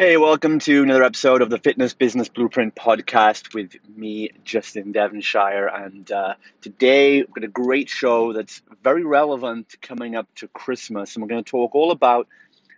Hey, 0.00 0.16
welcome 0.16 0.60
to 0.60 0.82
another 0.82 1.02
episode 1.02 1.42
of 1.42 1.50
the 1.50 1.58
Fitness 1.58 1.92
Business 1.92 2.30
Blueprint 2.30 2.74
podcast 2.74 3.52
with 3.52 3.76
me, 3.94 4.30
Justin 4.44 4.92
Devonshire. 4.92 5.66
And 5.66 6.10
uh, 6.10 6.36
today 6.62 7.18
we've 7.18 7.34
got 7.34 7.44
a 7.44 7.48
great 7.48 7.90
show 7.90 8.32
that's 8.32 8.62
very 8.82 9.04
relevant 9.04 9.74
coming 9.82 10.16
up 10.16 10.26
to 10.36 10.48
Christmas. 10.48 11.14
And 11.14 11.22
we're 11.22 11.28
going 11.28 11.44
to 11.44 11.50
talk 11.50 11.74
all 11.74 11.90
about 11.90 12.28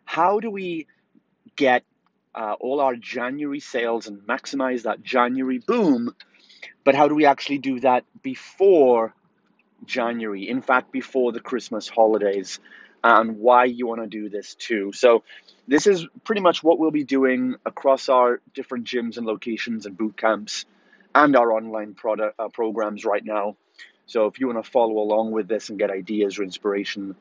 how 0.05 0.41
do 0.41 0.51
we 0.51 0.89
get 1.55 1.85
uh, 2.35 2.57
all 2.59 2.81
our 2.81 2.97
January 2.97 3.61
sales 3.61 4.09
and 4.09 4.19
maximize 4.23 4.83
that 4.83 5.05
January 5.05 5.59
boom, 5.59 6.13
but 6.83 6.97
how 6.97 7.07
do 7.07 7.15
we 7.15 7.27
actually 7.27 7.59
do 7.59 7.79
that 7.79 8.05
before 8.25 9.15
January? 9.87 10.49
In 10.49 10.61
fact, 10.61 10.91
before 10.91 11.31
the 11.31 11.39
Christmas 11.39 11.89
holidays 11.89 12.59
and 13.05 13.39
why 13.39 13.65
you 13.65 13.87
want 13.87 14.01
to 14.01 14.07
do 14.07 14.29
this 14.29 14.55
too. 14.55 14.93
So, 14.93 15.25
this 15.69 15.87
is 15.87 16.07
pretty 16.25 16.41
much 16.41 16.63
what 16.63 16.79
we'll 16.79 16.91
be 16.91 17.05
doing 17.05 17.55
across 17.65 18.09
our 18.09 18.41
different 18.55 18.87
gyms 18.87 19.17
and 19.17 19.27
locations 19.27 19.87
and 19.87 19.97
boot 19.97 20.17
camps 20.17 20.65
and 21.15 21.37
our 21.37 21.53
online 21.53 21.95
product 21.95 22.35
uh, 22.39 22.49
programs 22.49 23.05
right 23.05 23.25
now. 23.25 23.57
So, 24.07 24.27
if 24.27 24.41
you 24.41 24.49
want 24.49 24.65
to 24.65 24.71
follow 24.71 24.99
along 24.99 25.33
with 25.33 25.49
this 25.49 25.71
and 25.71 25.79
get 25.79 25.91
ideas 25.91 26.39
or 26.39 26.43
inspiration, 26.43 27.17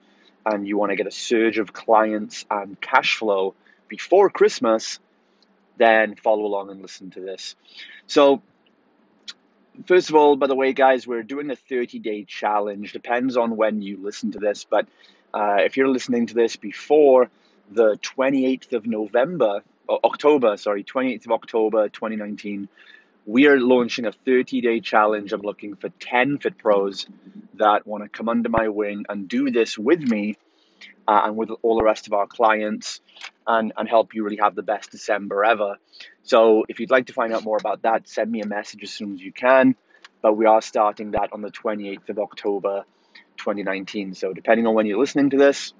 and 0.45 0.67
you 0.67 0.77
want 0.77 0.91
to 0.91 0.95
get 0.95 1.07
a 1.07 1.11
surge 1.11 1.57
of 1.57 1.73
clients 1.73 2.45
and 2.49 2.79
cash 2.79 3.17
flow 3.17 3.53
before 3.87 4.29
Christmas, 4.29 4.99
then 5.77 6.15
follow 6.15 6.45
along 6.45 6.69
and 6.69 6.81
listen 6.81 7.11
to 7.11 7.21
this. 7.21 7.55
So, 8.07 8.41
first 9.85 10.09
of 10.09 10.15
all, 10.15 10.35
by 10.35 10.47
the 10.47 10.55
way, 10.55 10.73
guys, 10.73 11.05
we're 11.07 11.23
doing 11.23 11.49
a 11.49 11.55
30 11.55 11.99
day 11.99 12.23
challenge. 12.23 12.93
Depends 12.93 13.37
on 13.37 13.55
when 13.55 13.81
you 13.81 13.97
listen 13.97 14.31
to 14.31 14.39
this, 14.39 14.65
but 14.69 14.87
uh, 15.33 15.57
if 15.59 15.77
you're 15.77 15.87
listening 15.87 16.27
to 16.27 16.33
this 16.33 16.55
before 16.55 17.29
the 17.69 17.97
28th 17.97 18.73
of 18.73 18.85
November, 18.85 19.61
October, 19.89 20.57
sorry, 20.57 20.83
28th 20.83 21.25
of 21.25 21.31
October 21.31 21.89
2019, 21.89 22.67
we 23.25 23.47
are 23.47 23.59
launching 23.59 24.05
a 24.05 24.11
30 24.11 24.61
day 24.61 24.79
challenge. 24.79 25.31
I'm 25.31 25.41
looking 25.41 25.75
for 25.75 25.89
10 25.89 26.39
Fit 26.39 26.57
Pros 26.57 27.05
that 27.55 27.85
want 27.85 28.03
to 28.03 28.09
come 28.09 28.29
under 28.29 28.49
my 28.49 28.69
wing 28.69 29.05
and 29.09 29.27
do 29.27 29.51
this 29.51 29.77
with 29.77 30.01
me 30.01 30.37
uh, 31.07 31.21
and 31.25 31.37
with 31.37 31.51
all 31.61 31.77
the 31.77 31.83
rest 31.83 32.07
of 32.07 32.13
our 32.13 32.27
clients 32.27 32.99
and, 33.45 33.73
and 33.77 33.87
help 33.87 34.13
you 34.13 34.23
really 34.23 34.39
have 34.41 34.55
the 34.55 34.63
best 34.63 34.91
December 34.91 35.43
ever. 35.43 35.77
So, 36.23 36.65
if 36.67 36.79
you'd 36.79 36.91
like 36.91 37.07
to 37.07 37.13
find 37.13 37.33
out 37.33 37.43
more 37.43 37.57
about 37.57 37.83
that, 37.83 38.07
send 38.07 38.31
me 38.31 38.41
a 38.41 38.47
message 38.47 38.83
as 38.83 38.91
soon 38.91 39.15
as 39.15 39.21
you 39.21 39.31
can. 39.31 39.75
But 40.21 40.33
we 40.33 40.45
are 40.45 40.61
starting 40.61 41.11
that 41.11 41.33
on 41.33 41.41
the 41.41 41.51
28th 41.51 42.09
of 42.09 42.19
October 42.19 42.85
2019. 43.41 44.13
So 44.13 44.33
depending 44.33 44.67
on 44.67 44.73
when 44.73 44.85
you're 44.85 44.99
listening 44.99 45.31
to 45.31 45.37
this, 45.37 45.73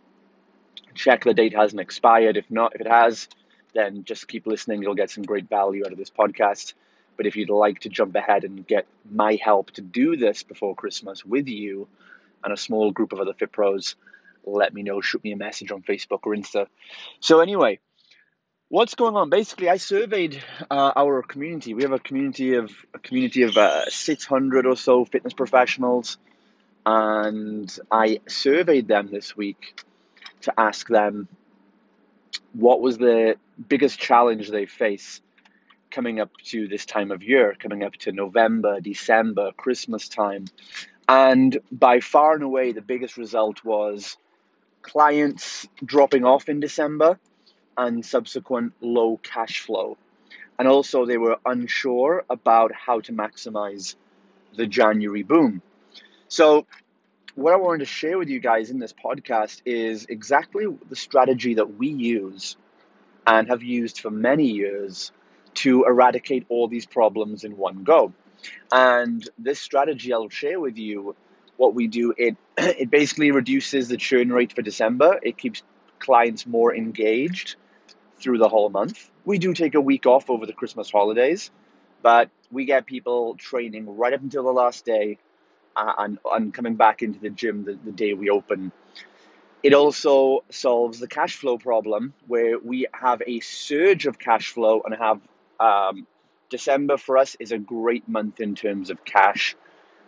check 0.94 1.23
the 1.23 1.34
date 1.34 1.56
hasn't 1.56 1.80
expired. 1.80 2.38
If 2.38 2.50
not, 2.50 2.76
if 2.76 2.81
it 2.81 2.88
has, 2.88 3.28
then 3.73 4.03
just 4.03 4.28
keep 4.28 4.45
listening. 4.48 4.81
You'll 4.81 4.95
get 4.95 5.09
some 5.09 5.23
great 5.23 5.50
value 5.50 5.84
out 5.86 5.92
of 5.92 5.98
this 5.98 6.09
podcast. 6.09 6.73
But 7.18 7.28
if 7.28 7.36
you'd 7.36 7.50
like 7.50 7.81
to 7.81 7.90
jump 7.90 8.16
ahead 8.16 8.44
and 8.44 8.66
get 8.66 8.88
my 9.09 9.38
help 9.42 9.72
to 9.72 9.81
do 9.81 10.18
this 10.18 10.44
before 10.44 10.76
Christmas 10.76 11.26
with 11.26 11.48
you 11.48 11.88
and 12.44 12.53
a 12.53 12.58
small 12.58 12.92
group 12.92 13.14
of 13.14 13.20
other 13.20 13.34
Fit 13.34 13.52
Pros, 13.52 13.96
let 14.44 14.73
me 14.73 14.81
know. 14.84 15.02
Shoot 15.02 15.23
me 15.23 15.31
a 15.31 15.38
message 15.38 15.72
on 15.72 15.84
Facebook 15.84 16.22
or 16.23 16.36
Insta. 16.36 16.68
So, 17.20 17.42
anyway, 17.42 17.80
what's 18.70 18.96
going 18.96 19.16
on? 19.16 19.30
Basically, 19.30 19.70
I 19.70 19.78
surveyed 19.78 20.42
uh, 20.72 20.94
our 20.96 21.22
community. 21.22 21.73
We 21.75 21.84
have 21.84 21.92
a 21.92 22.00
community 22.00 22.56
of 22.56 22.72
a 22.94 23.00
community 23.00 23.44
of 23.44 23.56
uh, 23.56 23.90
600 23.90 24.66
or 24.66 24.75
so 24.75 25.06
fitness 25.06 25.34
professionals 25.34 26.18
and 26.86 27.76
I 27.92 28.22
surveyed 28.28 28.88
them 28.88 29.10
this 29.12 29.36
week 29.36 29.84
to 30.42 30.54
ask 30.60 30.88
them 30.88 31.28
what 32.54 32.82
was 32.82 32.98
the 32.98 33.36
biggest 33.68 34.00
challenge 34.00 34.50
they 34.50 34.66
face 34.66 35.22
coming 35.92 36.20
up 36.20 36.32
to 36.46 36.68
this 36.68 36.86
time 36.86 37.12
of 37.12 37.22
year, 37.22 37.56
coming 37.59 37.84
up 37.84 37.94
to 37.94 38.12
November, 38.12 38.80
December, 38.80 39.52
Christmas 39.52 40.08
time. 40.08 40.46
And 41.08 41.59
by 41.72 42.00
far 42.00 42.34
and 42.34 42.44
away, 42.44 42.72
the 42.72 42.81
biggest 42.81 43.18
result 43.18 43.63
was 43.63 44.18
clients 44.81 45.68
dropping 45.86 46.24
off 46.24 46.50
in 46.50 46.59
December 46.59 47.19
and 47.78 48.06
subsequent 48.06 48.74
low 48.81 49.19
cash 49.22 49.59
flow. 49.59 49.98
And 50.58 50.68
also, 50.68 51.06
they 51.06 51.18
were 51.18 51.38
unsure 51.46 52.24
about 52.30 52.72
how 52.74 53.02
to 53.02 53.12
maximize 53.12 53.96
the 54.56 54.68
January 54.68 55.24
boom. 55.24 55.62
So, 56.31 56.66
what 57.36 57.53
I 57.53 57.58
wanted 57.58 57.80
to 57.80 57.86
share 57.86 58.18
with 58.18 58.30
you 58.30 58.40
guys 58.40 58.69
in 58.69 58.80
this 58.80 58.94
podcast 58.94 59.64
is 59.66 60.06
exactly 60.08 60.66
the 60.88 60.96
strategy 60.96 61.56
that 61.56 61.78
we 61.78 61.90
use 61.90 62.56
and 63.28 63.50
have 63.50 63.64
used 63.64 64.00
for 64.00 64.09
many 64.09 64.46
years 64.46 65.12
to 65.56 65.84
eradicate 65.84 66.46
all 66.47 66.69
these 66.69 66.86
problems 66.86 67.44
in 67.44 67.58
one 67.58 67.84
go. 67.84 68.14
And 68.72 69.30
this 69.38 69.59
strategy 69.59 70.14
I'll 70.14 70.30
share 70.30 70.58
with 70.58 70.78
you 70.78 71.18
what 71.58 71.75
we 71.75 71.88
do 71.88 72.14
it 72.18 72.38
it 72.58 72.90
basically 72.90 73.31
reduces 73.31 73.90
the 73.90 73.98
churn 73.98 74.31
rate 74.31 74.53
for 74.53 74.62
December. 74.62 75.19
It 75.22 75.38
keeps 75.38 75.63
clients 76.00 76.48
more 76.48 76.74
engaged 76.74 77.58
through 78.19 78.38
the 78.38 78.48
whole 78.48 78.69
month. 78.69 79.12
We 79.25 79.38
do 79.38 79.53
take 79.53 79.75
a 79.75 79.81
week 79.81 80.06
off 80.06 80.30
over 80.30 80.46
the 80.46 80.53
Christmas 80.53 80.90
holidays, 80.90 81.52
but 82.02 82.30
we 82.50 82.63
get 82.63 82.86
people 82.86 83.36
training 83.36 83.98
right 83.98 84.13
up 84.13 84.22
until 84.22 84.44
the 84.44 84.53
last 84.53 84.86
day 84.86 85.18
and, 85.76 86.20
and 86.26 86.54
coming 86.54 86.76
back 86.76 87.02
into 87.02 87.20
the 87.20 87.30
gym 87.30 87.64
the, 87.64 87.78
the 87.84 87.92
day 87.92 88.14
we 88.14 88.30
open. 88.30 88.72
It 89.64 89.74
also 89.74 90.44
solves 90.50 91.00
the 91.00 91.08
cash 91.08 91.36
flow 91.36 91.58
problem 91.58 92.14
where 92.28 92.58
we 92.58 92.88
have 92.94 93.22
a 93.26 93.40
surge 93.42 94.08
of 94.08 94.18
cash 94.18 94.50
flow 94.50 94.81
and 94.84 94.96
have 94.96 95.22
um, 95.60 96.08
December 96.50 96.98
for 96.98 97.18
us 97.18 97.36
is 97.40 97.52
a 97.52 97.58
great 97.58 98.08
month 98.08 98.40
in 98.40 98.56
terms 98.56 98.90
of 98.90 99.06
cash. 99.06 99.56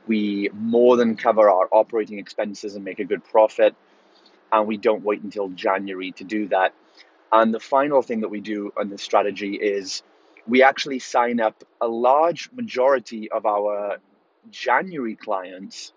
We 0.07 0.49
more 0.53 0.97
than 0.97 1.15
cover 1.15 1.49
our 1.49 1.69
operating 1.71 2.19
expenses 2.19 2.75
and 2.75 2.83
make 2.83 2.99
a 2.99 3.05
good 3.05 3.23
profit, 3.23 3.75
and 4.51 4.67
we 4.67 4.77
don't 4.77 5.03
wait 5.03 5.21
until 5.21 5.49
January 5.49 6.11
to 6.13 6.23
do 6.23 6.47
that. 6.49 6.73
And 7.31 7.53
the 7.53 7.59
final 7.59 8.01
thing 8.01 8.21
that 8.21 8.29
we 8.29 8.41
do 8.41 8.73
on 8.77 8.89
this 8.89 9.01
strategy 9.01 9.55
is 9.55 10.03
we 10.47 10.61
actually 10.61 10.99
sign 10.99 11.39
up 11.39 11.63
a 11.79 11.87
large 11.87 12.49
majority 12.51 13.31
of 13.31 13.45
our 13.45 13.97
January 14.51 15.15
clients 15.15 15.93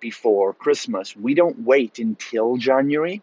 before 0.00 0.52
Christmas. 0.54 1.14
We 1.16 1.34
don't 1.34 1.60
wait 1.60 1.98
until 1.98 2.56
January 2.56 3.22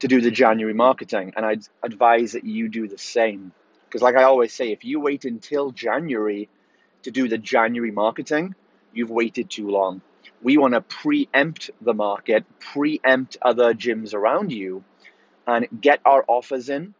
to 0.00 0.08
do 0.08 0.20
the 0.20 0.30
January 0.30 0.74
marketing, 0.74 1.32
and 1.36 1.44
I'd 1.44 1.62
advise 1.82 2.32
that 2.32 2.44
you 2.44 2.68
do 2.68 2.88
the 2.88 2.98
same. 2.98 3.52
Because, 3.86 4.02
like 4.02 4.16
I 4.16 4.24
always 4.24 4.52
say, 4.52 4.72
if 4.72 4.84
you 4.84 5.00
wait 5.00 5.24
until 5.24 5.70
January 5.70 6.48
to 7.02 7.10
do 7.10 7.28
the 7.28 7.38
January 7.38 7.90
marketing, 7.90 8.54
you've 8.92 9.10
waited 9.10 9.50
too 9.50 9.68
long. 9.68 10.02
We 10.42 10.58
want 10.58 10.74
to 10.74 10.80
preempt 10.80 11.70
the 11.80 11.94
market, 11.94 12.44
preempt 12.58 13.36
other 13.40 13.74
gyms 13.74 14.14
around 14.14 14.52
you, 14.52 14.84
and 15.46 15.68
get 15.80 16.00
our 16.04 16.24
offers 16.26 16.68
in 16.68 16.94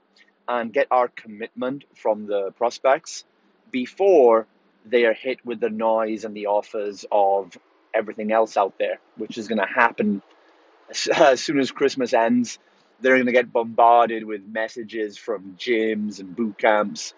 and 0.47 0.73
get 0.73 0.89
our 0.91 1.09
commitment 1.09 1.85
from 1.95 2.27
the 2.27 2.53
prospects 2.53 3.25
before 3.71 4.47
they 4.85 5.05
are 5.05 5.15
hit 5.15 5.45
with 5.45 5.61
the 5.61 5.71
noise 5.71 6.25
and 6.25 6.37
the 6.37 6.47
offers 6.47 7.05
of 7.11 7.57
everything 7.93 8.33
else 8.33 8.57
out 8.57 8.79
there, 8.79 8.99
which 9.17 9.39
is 9.39 9.49
going 9.49 9.61
to 9.61 9.67
happen 9.67 10.23
as 11.17 11.41
soon 11.41 11.59
as 11.59 11.71
Christmas 11.71 12.13
ends. 12.13 12.59
They're 13.01 13.17
going 13.17 13.27
to 13.27 13.33
get 13.33 13.53
bombarded 13.53 14.25
with 14.25 14.47
messages 14.47 15.19
from 15.19 15.57
gyms 15.59 16.21
and 16.21 16.35
boot 16.35 16.59
camps, 16.59 17.13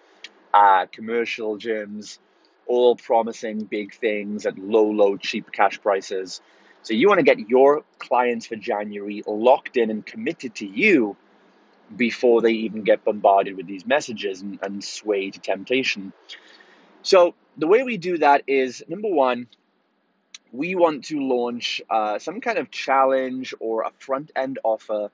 uh, 0.53 0.87
commercial 0.91 1.57
gyms, 1.57 2.19
all 2.65 2.95
promising 2.95 3.59
big 3.63 3.93
things 3.93 4.45
at 4.45 4.57
low, 4.57 4.89
low, 4.89 5.17
cheap 5.17 5.51
cash 5.51 5.79
prices. 5.81 6.41
So 6.83 6.93
you 6.93 7.07
want 7.07 7.19
to 7.19 7.23
get 7.23 7.49
your 7.49 7.83
clients 7.99 8.47
for 8.47 8.55
January 8.55 9.23
locked 9.25 9.77
in 9.77 9.89
and 9.89 10.05
committed 10.05 10.55
to 10.55 10.65
you 10.65 11.15
before 11.95 12.41
they 12.41 12.51
even 12.51 12.83
get 12.83 13.03
bombarded 13.03 13.55
with 13.55 13.67
these 13.67 13.85
messages 13.85 14.41
and, 14.41 14.59
and 14.61 14.83
sway 14.83 15.29
to 15.31 15.39
temptation. 15.39 16.11
So 17.07 17.35
the 17.57 17.67
way 17.67 17.83
we 17.83 17.95
do 17.95 18.17
that 18.17 18.43
is 18.47 18.83
number 18.89 19.07
one, 19.07 19.47
we 20.51 20.75
want 20.75 21.05
to 21.05 21.21
launch 21.21 21.81
uh, 21.89 22.19
some 22.19 22.41
kind 22.41 22.57
of 22.57 22.69
challenge 22.69 23.53
or 23.61 23.83
a 23.83 23.91
front 23.97 24.29
end 24.35 24.59
offer 24.61 25.09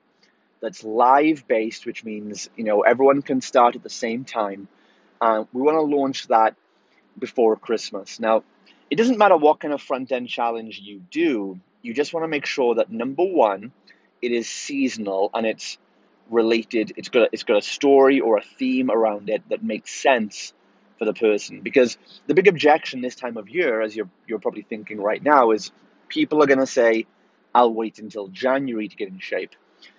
that's 0.60 0.82
live 0.82 1.46
based, 1.46 1.86
which 1.86 2.02
means 2.02 2.50
you 2.56 2.64
know 2.64 2.80
everyone 2.80 3.22
can 3.22 3.40
start 3.40 3.76
at 3.76 3.84
the 3.84 3.96
same 4.04 4.24
time. 4.24 4.66
Uh, 5.20 5.44
we 5.52 5.62
want 5.62 5.76
to 5.76 5.96
launch 5.96 6.26
that 6.26 6.56
before 7.16 7.54
Christmas. 7.54 8.18
Now, 8.18 8.42
it 8.90 8.96
doesn't 8.96 9.16
matter 9.16 9.36
what 9.36 9.60
kind 9.60 9.72
of 9.72 9.80
front 9.80 10.10
end 10.10 10.28
challenge 10.28 10.80
you 10.80 11.00
do. 11.12 11.60
You 11.80 11.94
just 11.94 12.12
want 12.12 12.24
to 12.24 12.28
make 12.28 12.46
sure 12.46 12.74
that 12.74 12.90
number 12.90 13.22
one, 13.24 13.70
it 14.20 14.32
is 14.32 14.48
seasonal 14.48 15.30
and 15.32 15.46
it's 15.46 15.78
related. 16.28 16.94
It's 16.96 17.10
got 17.10 17.22
a, 17.22 17.28
it's 17.30 17.44
got 17.44 17.58
a 17.58 17.62
story 17.62 18.18
or 18.18 18.38
a 18.38 18.42
theme 18.58 18.90
around 18.90 19.30
it 19.30 19.48
that 19.48 19.62
makes 19.62 19.92
sense 19.94 20.52
for 20.98 21.04
the 21.04 21.14
person. 21.14 21.60
Because 21.60 21.96
the 22.26 22.34
big 22.34 22.48
objection 22.48 23.00
this 23.00 23.14
time 23.14 23.36
of 23.36 23.48
year, 23.48 23.80
as 23.80 23.94
you're 23.94 24.08
you're 24.26 24.38
probably 24.38 24.62
thinking 24.62 25.00
right 25.00 25.22
now, 25.22 25.50
is 25.52 25.72
people 26.08 26.42
are 26.42 26.46
gonna 26.46 26.66
say, 26.66 27.06
I'll 27.54 27.72
wait 27.72 27.98
until 27.98 28.28
January 28.28 28.88
to 28.88 28.96
get 28.96 29.08
in 29.08 29.18
shape. 29.18 29.54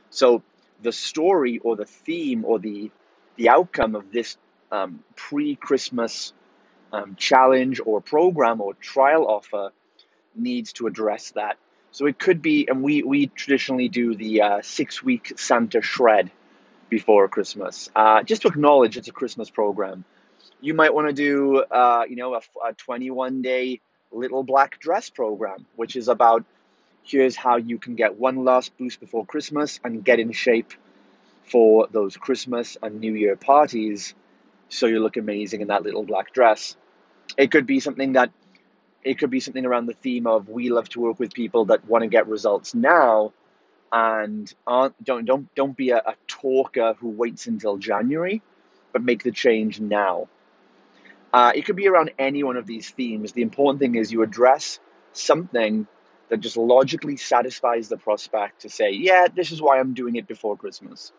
So 0.10 0.44
the 0.82 0.92
story 0.92 1.60
or 1.60 1.76
the 1.76 1.86
theme 1.86 2.46
or 2.46 2.60
the 2.60 2.92
the 3.36 3.50
outcome 3.50 3.96
of 3.96 4.12
this 4.12 4.38
um, 4.72 5.04
pre 5.16 5.56
Christmas 5.56 6.34
um, 6.92 7.16
challenge 7.16 7.82
or 7.86 8.02
program 8.02 8.62
or 8.62 8.74
trial 8.76 9.28
offer 9.28 9.72
needs 10.36 10.74
to 10.74 10.88
address 10.88 11.32
that. 11.32 11.58
So 11.92 12.06
it 12.08 12.20
could 12.20 12.42
be, 12.42 12.68
and 12.68 12.84
we, 12.84 13.04
we 13.04 13.28
traditionally 13.28 13.88
do 13.88 14.16
the 14.16 14.42
uh, 14.42 14.62
six 14.62 15.02
week 15.02 15.34
Santa 15.38 15.82
shred 15.82 16.30
before 16.90 17.28
Christmas, 17.30 17.90
uh, 17.96 18.24
just 18.24 18.42
to 18.44 18.50
acknowledge 18.50 18.98
it's 18.98 19.08
a 19.08 19.14
Christmas 19.14 19.50
program. 19.50 20.04
You 20.62 20.74
might 20.74 20.94
want 20.94 21.08
to 21.08 21.14
do, 21.14 21.58
uh, 21.58 22.06
you 22.10 22.16
know, 22.16 22.36
a, 22.36 22.42
a 22.68 22.74
21 22.74 23.42
day 23.42 23.82
little 24.12 24.44
black 24.44 24.80
dress 24.80 25.10
program, 25.10 25.66
which 25.76 25.96
is 25.96 26.08
about 26.08 26.46
here's 27.04 27.36
how 27.36 27.58
you 27.58 27.78
can 27.78 27.96
get 27.96 28.18
one 28.18 28.44
last 28.44 28.76
boost 28.78 29.00
before 29.00 29.26
Christmas 29.26 29.80
and 29.84 30.04
get 30.04 30.20
in 30.20 30.32
shape 30.32 30.74
for 31.44 31.88
those 31.92 32.18
Christmas 32.18 32.78
and 32.82 33.00
New 33.00 33.14
Year 33.14 33.36
parties 33.36 34.16
so 34.70 34.88
you 34.88 35.00
look 35.00 35.18
amazing 35.18 35.62
in 35.62 35.68
that 35.68 35.84
little 35.84 36.04
black 36.04 36.34
dress. 36.34 36.76
It 37.38 37.52
could 37.52 37.66
be 37.66 37.80
something 37.80 38.14
that 38.14 38.32
it 39.04 39.20
could 39.20 39.30
be 39.30 39.40
something 39.40 39.66
around 39.66 39.86
the 39.86 39.94
theme 39.94 40.26
of 40.26 40.50
we 40.50 40.70
love 40.70 40.90
to 40.90 41.00
work 41.00 41.20
with 41.20 41.34
people 41.34 41.66
that 41.66 41.86
want 41.86 42.02
to 42.02 42.08
get 42.08 42.28
results 42.28 42.74
now 42.74 43.34
and 43.92 44.52
aren't 44.66 45.02
don't 45.04 45.26
don't 45.26 45.54
don't 45.54 45.78
be 45.78 45.92
a, 45.92 45.98
a 45.98 46.16
talker 46.28 46.96
who 47.00 47.10
waits 47.10 47.46
until 47.46 47.78
January, 47.78 48.42
but 48.92 49.04
make 49.04 49.24
the 49.24 49.32
change 49.32 49.80
now. 49.80 50.28
Uh, 51.36 51.52
it 51.54 51.66
could 51.66 51.76
be 51.76 51.90
around 51.90 52.12
any 52.18 52.44
one 52.44 52.56
of 52.56 52.66
these 52.66 52.90
themes. 52.92 53.34
The 53.34 53.42
important 53.42 53.82
thing 53.82 53.96
is 53.96 54.10
you 54.10 54.24
address 54.24 54.80
something 55.12 55.86
that 56.30 56.40
just 56.40 56.56
logically 56.56 57.18
satisfies 57.18 57.90
the 57.90 57.98
prospect 57.98 58.62
to 58.62 58.70
say, 58.70 58.92
yeah, 58.92 59.28
this 59.28 59.52
is 59.52 59.62
why 59.62 59.78
I'm 59.78 59.94
doing 59.94 60.16
it 60.16 60.28
before 60.28 60.56
Christmas. 60.56 61.12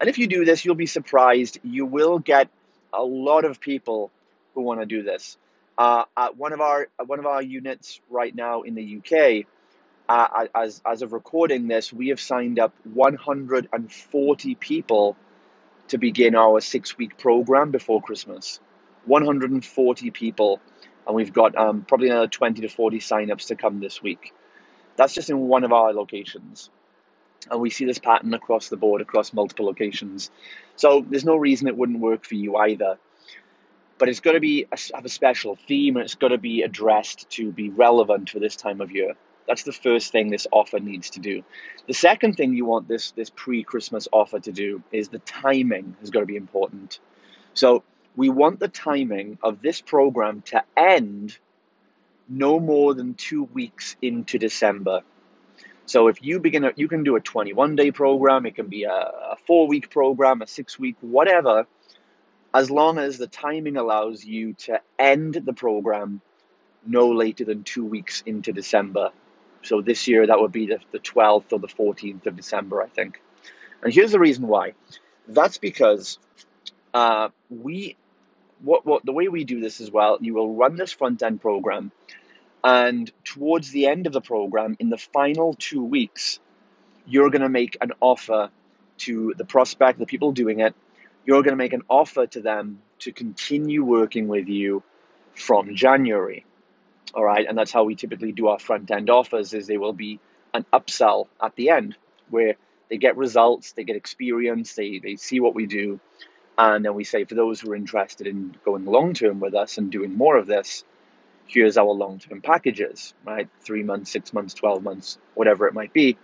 And 0.00 0.08
if 0.08 0.16
you 0.16 0.26
do 0.26 0.46
this, 0.46 0.64
you'll 0.64 0.74
be 0.74 0.86
surprised. 0.86 1.58
You 1.62 1.84
will 1.84 2.18
get 2.18 2.48
a 2.94 3.04
lot 3.04 3.44
of 3.44 3.60
people 3.60 4.10
who 4.54 4.62
want 4.62 4.80
to 4.80 4.86
do 4.86 5.02
this. 5.02 5.36
Uh, 5.76 6.04
one 6.38 6.54
of 6.54 6.62
our 6.62 6.88
one 7.04 7.18
of 7.18 7.26
our 7.26 7.42
units 7.42 8.00
right 8.08 8.34
now 8.34 8.62
in 8.62 8.74
the 8.74 8.96
UK, 8.96 9.44
uh, 10.08 10.46
as 10.54 10.80
as 10.86 11.02
of 11.02 11.12
recording 11.12 11.68
this, 11.68 11.92
we 11.92 12.08
have 12.08 12.20
signed 12.20 12.58
up 12.58 12.72
140 12.94 14.54
people 14.54 15.14
to 15.88 15.98
begin 15.98 16.34
our 16.34 16.62
six 16.62 16.96
week 16.96 17.18
program 17.18 17.70
before 17.70 18.00
Christmas. 18.00 18.60
140 19.08 20.10
people, 20.10 20.60
and 21.06 21.16
we've 21.16 21.32
got 21.32 21.56
um, 21.56 21.82
probably 21.82 22.08
another 22.10 22.28
20 22.28 22.62
to 22.62 22.68
40 22.68 22.98
signups 22.98 23.48
to 23.48 23.56
come 23.56 23.80
this 23.80 24.02
week. 24.02 24.32
That's 24.96 25.14
just 25.14 25.30
in 25.30 25.38
one 25.48 25.64
of 25.64 25.72
our 25.72 25.92
locations. 25.92 26.70
And 27.50 27.60
we 27.60 27.70
see 27.70 27.84
this 27.84 27.98
pattern 27.98 28.34
across 28.34 28.68
the 28.68 28.76
board, 28.76 29.00
across 29.00 29.32
multiple 29.32 29.66
locations. 29.66 30.30
So 30.76 31.04
there's 31.08 31.24
no 31.24 31.36
reason 31.36 31.68
it 31.68 31.76
wouldn't 31.76 32.00
work 32.00 32.24
for 32.26 32.34
you 32.34 32.56
either. 32.56 32.98
But 33.96 34.08
it's 34.08 34.20
got 34.20 34.32
to 34.32 34.40
be 34.40 34.66
a, 34.70 34.78
have 34.94 35.04
a 35.04 35.08
special 35.08 35.56
theme, 35.56 35.96
and 35.96 36.04
it's 36.04 36.14
got 36.14 36.28
to 36.28 36.38
be 36.38 36.62
addressed 36.62 37.30
to 37.30 37.50
be 37.50 37.70
relevant 37.70 38.30
for 38.30 38.38
this 38.38 38.56
time 38.56 38.80
of 38.80 38.90
year. 38.90 39.14
That's 39.46 39.62
the 39.62 39.72
first 39.72 40.12
thing 40.12 40.30
this 40.30 40.46
offer 40.52 40.78
needs 40.78 41.10
to 41.10 41.20
do. 41.20 41.42
The 41.86 41.94
second 41.94 42.34
thing 42.34 42.52
you 42.52 42.66
want 42.66 42.86
this 42.86 43.12
this 43.12 43.30
pre-Christmas 43.30 44.06
offer 44.12 44.38
to 44.40 44.52
do 44.52 44.82
is 44.92 45.08
the 45.08 45.20
timing 45.20 45.96
has 46.00 46.10
got 46.10 46.20
to 46.20 46.26
be 46.26 46.36
important. 46.36 47.00
So 47.54 47.82
we 48.18 48.28
want 48.28 48.58
the 48.58 48.66
timing 48.66 49.38
of 49.44 49.62
this 49.62 49.80
program 49.80 50.42
to 50.42 50.60
end 50.76 51.38
no 52.28 52.58
more 52.58 52.92
than 52.92 53.14
two 53.14 53.44
weeks 53.44 53.94
into 54.02 54.40
December. 54.40 55.02
So 55.86 56.08
if 56.08 56.20
you 56.20 56.40
begin, 56.40 56.64
a, 56.64 56.72
you 56.74 56.88
can 56.88 57.04
do 57.04 57.14
a 57.14 57.20
21 57.20 57.76
day 57.76 57.92
program, 57.92 58.44
it 58.44 58.56
can 58.56 58.66
be 58.66 58.82
a, 58.82 58.92
a 58.92 59.36
four 59.46 59.68
week 59.68 59.88
program, 59.90 60.42
a 60.42 60.48
six 60.48 60.76
week, 60.76 60.96
whatever, 61.00 61.68
as 62.52 62.72
long 62.72 62.98
as 62.98 63.18
the 63.18 63.28
timing 63.28 63.76
allows 63.76 64.24
you 64.24 64.54
to 64.54 64.80
end 64.98 65.34
the 65.34 65.52
program 65.52 66.20
no 66.84 67.12
later 67.12 67.44
than 67.44 67.62
two 67.62 67.84
weeks 67.84 68.24
into 68.26 68.52
December. 68.52 69.12
So 69.62 69.80
this 69.80 70.08
year 70.08 70.26
that 70.26 70.40
would 70.40 70.50
be 70.50 70.66
the, 70.66 70.80
the 70.90 70.98
12th 70.98 71.52
or 71.52 71.60
the 71.60 71.68
14th 71.68 72.26
of 72.26 72.34
December, 72.34 72.82
I 72.82 72.88
think. 72.88 73.22
And 73.80 73.94
here's 73.94 74.10
the 74.10 74.18
reason 74.18 74.48
why. 74.48 74.72
That's 75.28 75.58
because 75.58 76.18
uh, 76.92 77.28
we 77.48 77.96
what, 78.62 78.84
what 78.86 79.04
the 79.04 79.12
way 79.12 79.28
we 79.28 79.44
do 79.44 79.60
this 79.60 79.80
as 79.80 79.90
well, 79.90 80.18
you 80.20 80.34
will 80.34 80.54
run 80.54 80.76
this 80.76 80.92
front 80.92 81.22
end 81.22 81.40
program, 81.40 81.92
and 82.62 83.10
towards 83.24 83.70
the 83.70 83.86
end 83.86 84.06
of 84.06 84.12
the 84.12 84.20
program, 84.20 84.76
in 84.78 84.88
the 84.88 84.98
final 84.98 85.54
two 85.54 85.82
weeks, 85.82 86.40
you're 87.06 87.30
going 87.30 87.42
to 87.42 87.48
make 87.48 87.76
an 87.80 87.92
offer 88.00 88.50
to 88.98 89.34
the 89.36 89.44
prospect, 89.44 89.98
the 89.98 90.06
people 90.06 90.32
doing 90.32 90.60
it. 90.60 90.74
You're 91.24 91.42
going 91.42 91.52
to 91.52 91.56
make 91.56 91.72
an 91.72 91.82
offer 91.88 92.26
to 92.26 92.40
them 92.40 92.80
to 93.00 93.12
continue 93.12 93.84
working 93.84 94.28
with 94.28 94.48
you 94.48 94.82
from 95.34 95.74
January. 95.76 96.44
All 97.14 97.24
right, 97.24 97.46
and 97.48 97.56
that's 97.56 97.72
how 97.72 97.84
we 97.84 97.94
typically 97.94 98.32
do 98.32 98.48
our 98.48 98.58
front 98.58 98.90
end 98.90 99.08
offers. 99.08 99.54
Is 99.54 99.66
they 99.66 99.78
will 99.78 99.92
be 99.92 100.20
an 100.52 100.66
upsell 100.72 101.28
at 101.42 101.54
the 101.56 101.70
end 101.70 101.96
where 102.28 102.56
they 102.90 102.98
get 102.98 103.16
results, 103.16 103.72
they 103.72 103.84
get 103.84 103.96
experience, 103.96 104.74
they 104.74 104.98
they 104.98 105.16
see 105.16 105.40
what 105.40 105.54
we 105.54 105.66
do, 105.66 106.00
and 106.58 106.84
then 106.84 106.94
we 106.94 107.04
say, 107.04 107.24
for 107.24 107.36
those 107.36 107.60
who 107.60 107.70
are 107.70 107.76
interested 107.76 108.26
in 108.26 108.54
going 108.64 108.84
long 108.84 109.14
term 109.14 109.38
with 109.38 109.54
us 109.54 109.78
and 109.78 109.92
doing 109.92 110.16
more 110.16 110.36
of 110.36 110.46
this, 110.46 110.84
here's 111.46 111.78
our 111.78 111.86
long 111.90 112.18
term 112.18 112.40
packages, 112.40 113.14
right? 113.24 113.48
Three 113.60 113.84
months, 113.84 114.10
six 114.10 114.32
months, 114.32 114.54
12 114.54 114.82
months, 114.82 115.18
whatever 115.34 115.68
it 115.68 115.74
might 115.74 115.92
be. 115.92 116.18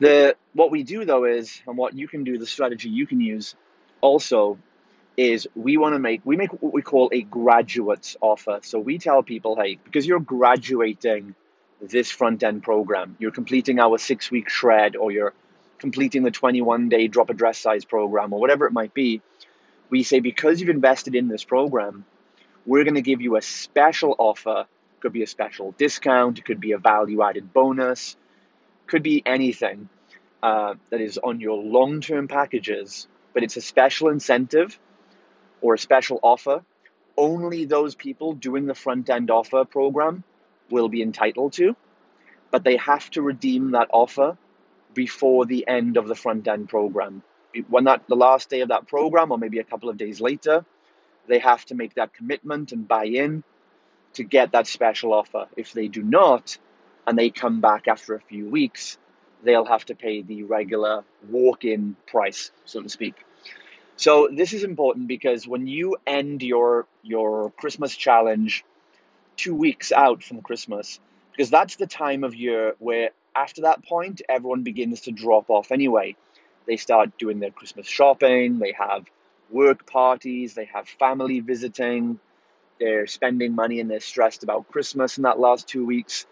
The 0.00 0.36
what 0.52 0.70
we 0.70 0.82
do 0.82 1.04
though 1.04 1.24
is, 1.24 1.62
and 1.66 1.76
what 1.78 1.94
you 1.94 2.06
can 2.06 2.24
do, 2.24 2.36
the 2.36 2.46
strategy 2.46 2.90
you 2.90 3.06
can 3.06 3.20
use 3.20 3.54
also 4.02 4.58
is 5.16 5.48
we 5.54 5.76
want 5.76 5.94
to 5.94 5.98
make 5.98 6.20
we 6.24 6.36
make 6.36 6.52
what 6.62 6.74
we 6.74 6.82
call 6.82 7.08
a 7.12 7.22
graduates 7.22 8.16
offer. 8.20 8.60
So 8.62 8.78
we 8.78 8.98
tell 8.98 9.22
people, 9.22 9.56
hey, 9.56 9.78
because 9.82 10.06
you're 10.06 10.20
graduating 10.20 11.34
this 11.80 12.10
front 12.10 12.42
end 12.42 12.62
program, 12.62 13.16
you're 13.18 13.30
completing 13.30 13.78
our 13.78 13.98
six 13.98 14.30
week 14.30 14.50
shred 14.50 14.96
or 14.96 15.12
you're 15.12 15.32
completing 15.84 16.22
the 16.22 16.30
21 16.30 16.88
day 16.88 17.08
drop 17.08 17.28
a 17.28 17.34
dress 17.34 17.58
size 17.58 17.84
program 17.84 18.32
or 18.32 18.40
whatever 18.40 18.64
it 18.66 18.72
might 18.72 18.94
be, 18.94 19.20
we 19.90 20.02
say 20.02 20.18
because 20.18 20.58
you've 20.58 20.70
invested 20.70 21.14
in 21.14 21.28
this 21.28 21.44
program, 21.44 22.06
we're 22.64 22.84
going 22.84 22.94
to 22.94 23.02
give 23.02 23.20
you 23.20 23.36
a 23.36 23.42
special 23.42 24.14
offer. 24.18 24.64
Could 25.00 25.12
be 25.12 25.22
a 25.22 25.26
special 25.26 25.72
discount, 25.72 26.38
it 26.38 26.46
could 26.46 26.58
be 26.58 26.72
a 26.72 26.78
value 26.78 27.22
added 27.22 27.52
bonus, 27.52 28.16
could 28.86 29.02
be 29.02 29.22
anything 29.26 29.90
uh, 30.42 30.76
that 30.88 31.02
is 31.02 31.18
on 31.18 31.40
your 31.40 31.58
long 31.62 32.00
term 32.00 32.28
packages, 32.28 33.06
but 33.34 33.42
it's 33.42 33.58
a 33.58 33.60
special 33.60 34.08
incentive 34.08 34.78
or 35.60 35.74
a 35.74 35.78
special 35.78 36.18
offer. 36.22 36.62
Only 37.14 37.66
those 37.66 37.94
people 37.94 38.32
doing 38.32 38.64
the 38.64 38.74
front 38.74 39.10
end 39.10 39.30
offer 39.30 39.66
program 39.66 40.24
will 40.70 40.88
be 40.88 41.02
entitled 41.02 41.52
to, 41.60 41.76
but 42.50 42.64
they 42.64 42.78
have 42.78 43.10
to 43.10 43.20
redeem 43.20 43.72
that 43.72 43.88
offer 43.92 44.38
before 44.94 45.46
the 45.46 45.66
end 45.66 45.96
of 45.96 46.08
the 46.08 46.14
front 46.14 46.48
end 46.48 46.68
program. 46.68 47.22
When 47.68 47.84
that 47.84 48.06
the 48.08 48.16
last 48.16 48.50
day 48.50 48.60
of 48.60 48.68
that 48.68 48.88
program, 48.88 49.30
or 49.30 49.38
maybe 49.38 49.58
a 49.58 49.64
couple 49.64 49.88
of 49.88 49.96
days 49.96 50.20
later, 50.20 50.64
they 51.26 51.38
have 51.38 51.64
to 51.66 51.74
make 51.74 51.94
that 51.94 52.14
commitment 52.14 52.72
and 52.72 52.86
buy 52.86 53.04
in 53.04 53.44
to 54.14 54.24
get 54.24 54.52
that 54.52 54.66
special 54.66 55.12
offer. 55.12 55.46
If 55.56 55.72
they 55.72 55.88
do 55.88 56.02
not, 56.02 56.58
and 57.06 57.18
they 57.18 57.30
come 57.30 57.60
back 57.60 57.88
after 57.88 58.14
a 58.14 58.20
few 58.20 58.48
weeks, 58.48 58.98
they'll 59.42 59.64
have 59.64 59.84
to 59.86 59.94
pay 59.94 60.22
the 60.22 60.44
regular 60.44 61.04
walk-in 61.28 61.96
price, 62.06 62.50
so 62.64 62.82
to 62.82 62.88
speak. 62.88 63.14
So 63.96 64.28
this 64.32 64.52
is 64.52 64.64
important 64.64 65.06
because 65.06 65.46
when 65.46 65.66
you 65.66 65.96
end 66.06 66.42
your 66.42 66.86
your 67.02 67.50
Christmas 67.50 67.94
challenge 67.94 68.64
two 69.36 69.54
weeks 69.54 69.92
out 69.92 70.22
from 70.24 70.40
Christmas, 70.40 70.98
because 71.30 71.50
that's 71.50 71.76
the 71.76 71.86
time 71.86 72.24
of 72.24 72.34
year 72.34 72.74
where 72.78 73.10
after 73.34 73.62
that 73.62 73.84
point, 73.84 74.22
everyone 74.28 74.62
begins 74.62 75.02
to 75.02 75.12
drop 75.12 75.50
off 75.50 75.72
anyway. 75.72 76.16
They 76.66 76.76
start 76.76 77.18
doing 77.18 77.40
their 77.40 77.50
Christmas 77.50 77.86
shopping, 77.86 78.58
they 78.58 78.72
have 78.72 79.04
work 79.50 79.86
parties, 79.86 80.54
they 80.54 80.64
have 80.66 80.88
family 80.88 81.40
visiting, 81.40 82.18
they're 82.80 83.06
spending 83.06 83.54
money 83.54 83.80
and 83.80 83.90
they're 83.90 84.00
stressed 84.00 84.42
about 84.42 84.70
Christmas 84.70 85.16
in 85.16 85.24
that 85.24 85.38
last 85.38 85.68
two 85.68 85.84
weeks. 85.84 86.26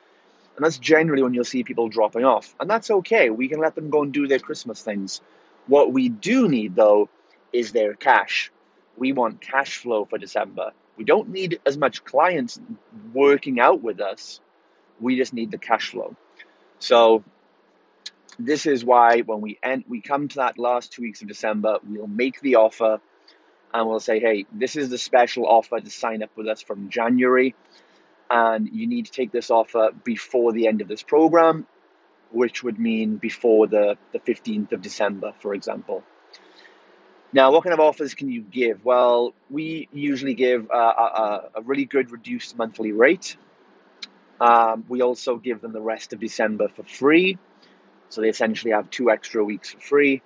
And 0.57 0.65
that's 0.65 0.79
generally 0.79 1.23
when 1.23 1.35
you'll 1.35 1.45
see 1.45 1.65
people 1.65 1.89
dropping 1.89 2.25
off. 2.25 2.55
And 2.61 2.69
that's 2.69 2.91
okay. 2.91 3.31
We 3.31 3.49
can 3.49 3.61
let 3.61 3.75
them 3.75 3.91
go 3.91 4.03
and 4.03 4.13
do 4.13 4.27
their 4.27 4.39
Christmas 4.39 4.83
things. 4.83 5.21
What 5.67 5.93
we 5.93 6.09
do 6.09 6.49
need, 6.49 6.75
though, 6.75 7.09
is 7.53 7.73
their 7.73 7.95
cash. 7.95 8.51
We 8.97 9.13
want 9.13 9.41
cash 9.41 9.79
flow 9.79 10.05
for 10.05 10.19
December. 10.19 10.73
We 10.97 11.05
don't 11.05 11.31
need 11.31 11.61
as 11.65 11.79
much 11.79 12.05
clients 12.05 12.61
working 13.15 13.61
out 13.61 13.83
with 13.83 14.01
us. 14.01 14.41
We 15.01 15.17
just 15.17 15.33
need 15.33 15.51
the 15.51 15.59
cash 15.59 15.91
flow. 15.91 16.17
So 16.83 17.23
this 18.41 18.67
is 18.67 18.85
why 18.85 19.21
when 19.21 19.41
we 19.41 19.57
end, 19.63 19.85
we 19.89 20.01
come 20.01 20.27
to 20.27 20.37
that 20.39 20.59
last 20.59 20.93
two 20.93 21.03
weeks 21.03 21.23
of 21.23 21.29
December, 21.29 21.79
we'll 21.89 22.09
make 22.09 22.41
the 22.41 22.57
offer 22.57 23.01
and 23.73 23.89
we'll 23.89 24.01
say, 24.01 24.19
hey, 24.19 24.47
this 24.53 24.75
is 24.75 24.89
the 24.89 24.99
special 24.99 25.47
offer 25.47 25.79
to 25.79 25.91
sign 25.91 26.25
up 26.25 26.31
with 26.37 26.49
us 26.49 26.61
from 26.61 26.89
January. 26.91 27.55
And 28.29 28.69
you 28.73 28.89
need 28.89 29.07
to 29.07 29.13
take 29.13 29.31
this 29.31 29.49
offer 29.49 29.91
before 30.03 30.53
the 30.53 30.67
end 30.67 30.81
of 30.81 30.89
this 30.89 31.05
program, 31.05 31.69
which 32.33 32.65
would 32.65 32.81
mean 32.81 33.17
before 33.17 33.69
the, 33.69 33.97
the 34.13 34.19
15th 34.19 34.73
of 34.73 34.83
December, 34.83 35.35
for 35.39 35.55
example. 35.55 36.03
Now, 37.33 37.53
what 37.53 37.63
kind 37.63 37.75
of 37.75 37.79
offers 37.81 38.15
can 38.15 38.29
you 38.29 38.43
give? 38.43 38.85
Well, 38.85 39.35
we 39.49 39.89
usually 39.93 40.35
give 40.35 40.69
a, 40.69 40.77
a, 40.77 41.51
a 41.55 41.63
really 41.63 41.85
good 41.85 42.11
reduced 42.11 42.59
monthly 42.59 42.91
rate. 42.91 43.37
Um, 44.43 44.85
we 44.89 45.03
also 45.03 45.37
give 45.37 45.61
them 45.61 45.73
the 45.73 45.81
rest 45.81 46.13
of 46.13 46.19
December 46.19 46.67
for 46.67 46.83
free. 46.83 47.39
So 48.09 48.21
they 48.21 48.29
essentially 48.29 48.73
have 48.73 48.91
two 48.91 49.09
extra 49.09 49.45
weeks 49.45 49.71
for 49.71 49.79
free. 49.79 50.21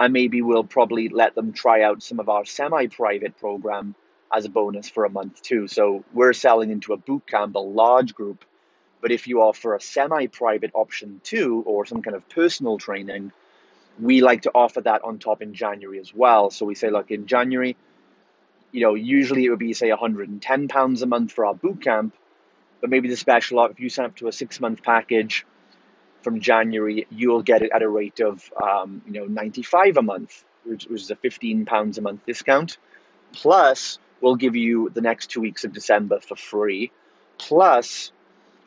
And 0.00 0.14
maybe 0.14 0.40
we'll 0.40 0.64
probably 0.64 1.10
let 1.10 1.34
them 1.34 1.52
try 1.52 1.82
out 1.82 2.02
some 2.02 2.18
of 2.18 2.30
our 2.30 2.46
semi 2.46 2.86
private 2.86 3.36
program 3.36 3.94
as 4.34 4.46
a 4.46 4.48
bonus 4.48 4.88
for 4.88 5.04
a 5.04 5.10
month 5.10 5.42
too. 5.42 5.68
So 5.68 6.02
we're 6.14 6.32
selling 6.32 6.70
into 6.70 6.94
a 6.94 6.96
boot 6.96 7.26
camp, 7.26 7.56
a 7.56 7.58
large 7.58 8.14
group. 8.14 8.42
But 9.02 9.12
if 9.12 9.28
you 9.28 9.42
offer 9.42 9.74
a 9.74 9.80
semi 9.82 10.28
private 10.28 10.70
option 10.72 11.20
too, 11.22 11.62
or 11.66 11.84
some 11.84 12.00
kind 12.00 12.16
of 12.16 12.26
personal 12.30 12.78
training, 12.78 13.32
we 14.00 14.22
like 14.22 14.42
to 14.42 14.50
offer 14.54 14.80
that 14.80 15.04
on 15.04 15.18
top 15.18 15.42
in 15.42 15.52
January 15.52 15.98
as 16.00 16.14
well. 16.14 16.50
So 16.50 16.64
we 16.64 16.74
say, 16.74 16.88
look, 16.88 17.10
in 17.10 17.26
January, 17.26 17.76
you 18.72 18.80
know, 18.80 18.94
usually 18.94 19.44
it 19.44 19.50
would 19.50 19.58
be 19.58 19.74
say 19.74 19.90
110 19.90 20.68
pounds 20.68 21.02
a 21.02 21.06
month 21.06 21.32
for 21.32 21.44
our 21.44 21.54
boot 21.54 21.82
camp, 21.82 22.14
but 22.80 22.90
maybe 22.90 23.08
the 23.08 23.16
special 23.16 23.58
offer, 23.58 23.72
if 23.72 23.80
you 23.80 23.88
sign 23.88 24.06
up 24.06 24.16
to 24.16 24.28
a 24.28 24.32
six 24.32 24.60
month 24.60 24.82
package 24.82 25.46
from 26.22 26.40
January, 26.40 27.06
you'll 27.10 27.42
get 27.42 27.62
it 27.62 27.70
at 27.72 27.82
a 27.82 27.88
rate 27.88 28.20
of 28.20 28.42
um, 28.60 29.02
you 29.06 29.12
know 29.12 29.24
95 29.26 29.96
a 29.96 30.02
month, 30.02 30.44
which, 30.64 30.86
which 30.86 31.02
is 31.02 31.10
a 31.10 31.16
15 31.16 31.64
pounds 31.64 31.98
a 31.98 32.02
month 32.02 32.24
discount. 32.26 32.78
Plus, 33.32 33.98
we'll 34.20 34.36
give 34.36 34.56
you 34.56 34.90
the 34.90 35.00
next 35.00 35.30
two 35.30 35.40
weeks 35.40 35.64
of 35.64 35.72
December 35.72 36.20
for 36.20 36.36
free. 36.36 36.90
Plus, 37.36 38.12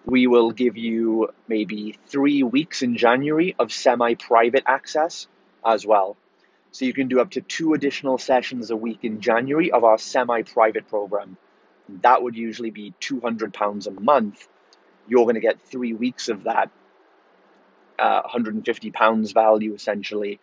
we 0.06 0.28
will 0.28 0.52
give 0.52 0.78
you 0.78 1.30
maybe 1.48 1.98
three 2.08 2.44
weeks 2.44 2.82
in 2.82 2.98
January 2.98 3.56
of 3.60 3.72
semi 3.72 4.16
private 4.16 4.64
access 4.66 5.28
as 5.66 5.86
well. 5.86 6.18
So 6.72 6.86
you 6.86 6.94
can 6.94 7.08
do 7.08 7.20
up 7.20 7.32
to 7.32 7.42
two 7.42 7.74
additional 7.74 8.18
sessions 8.18 8.72
a 8.72 8.76
week 8.76 9.00
in 9.04 9.20
January 9.20 9.72
of 9.72 9.84
our 9.84 9.98
semi 9.98 10.44
private 10.44 10.88
program. 10.88 11.38
That 12.02 12.24
would 12.24 12.36
usually 12.36 12.72
be 12.72 12.94
£200 13.02 13.88
a 13.88 13.92
month. 13.92 14.48
You're 15.08 15.24
going 15.24 15.36
to 15.36 15.42
get 15.42 15.62
three 15.62 15.94
weeks 15.94 16.30
of 16.30 16.44
that, 16.44 16.70
uh, 18.00 18.24
£150 18.24 19.34
value 19.34 19.74
essentially 19.74 20.40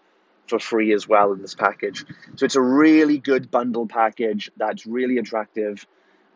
for 0.46 0.58
free 0.58 0.92
as 0.92 1.06
well 1.06 1.32
in 1.32 1.42
this 1.42 1.54
package. 1.54 2.04
So 2.36 2.44
it's 2.44 2.56
a 2.56 2.62
really 2.62 3.18
good 3.18 3.50
bundle 3.50 3.86
package 3.86 4.50
that's 4.56 4.86
really 4.86 5.18
attractive 5.18 5.86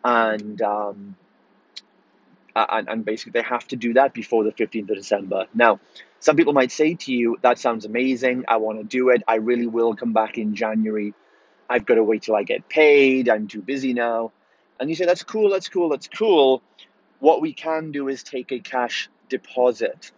and 0.04 0.61
um, 0.62 1.16
and, 2.54 2.88
and 2.88 3.04
basically 3.04 3.33
they 3.33 3.47
have 3.47 3.66
to 3.69 3.76
do 3.76 3.95
that 3.95 4.12
before 4.12 4.45
the 4.45 4.52
15th 4.52 4.90
of 4.90 4.97
December. 4.97 5.47
Now, 5.54 5.81
some 6.21 6.37
people 6.37 6.52
might 6.52 6.71
say 6.71 6.95
to 6.95 7.12
you, 7.12 7.38
that 7.42 7.59
sounds 7.59 7.85
amazing. 7.85 8.45
I 8.49 8.59
want 8.59 8.78
to 8.78 8.85
do 8.85 9.09
it. 9.11 9.23
I 9.26 9.37
really 9.37 9.66
will 9.66 9.95
come 9.95 10.12
back 10.12 10.38
in 10.38 10.54
January. 10.54 11.14
I've 11.69 11.87
got 11.87 11.95
to 11.95 12.04
wait 12.04 12.23
till 12.23 12.37
I 12.37 12.42
get 12.42 12.69
paid. 12.69 13.28
I'm 13.28 13.49
too 13.49 13.62
busy 13.62 13.95
now. 13.95 14.33
And 14.82 14.90
you 14.90 14.96
say, 14.96 15.04
that's 15.06 15.22
cool, 15.22 15.48
that's 15.48 15.68
cool, 15.68 15.90
that's 15.90 16.08
cool. 16.08 16.60
What 17.20 17.40
we 17.40 17.52
can 17.52 17.92
do 17.92 18.08
is 18.08 18.24
take 18.24 18.50
a 18.50 18.58
cash 18.58 19.08
deposit. 19.28 20.10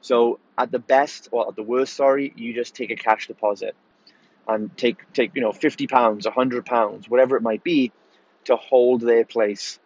So 0.00 0.38
at 0.56 0.70
the 0.70 0.78
best, 0.78 1.28
or 1.32 1.48
at 1.48 1.56
the 1.56 1.64
worst, 1.64 1.94
sorry, 1.94 2.32
you 2.36 2.54
just 2.54 2.76
take 2.76 2.92
a 2.92 2.94
cash 2.94 3.26
deposit 3.26 3.74
and 4.46 4.76
take, 4.76 5.12
take 5.12 5.34
you 5.34 5.40
know, 5.40 5.50
50 5.50 5.88
pounds, 5.88 6.24
100 6.24 6.64
pounds, 6.64 7.10
whatever 7.10 7.36
it 7.36 7.42
might 7.42 7.64
be, 7.64 7.90
to 8.44 8.54
hold 8.54 9.00
their 9.00 9.24
place 9.24 9.80